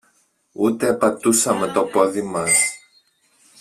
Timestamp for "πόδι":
1.83-2.21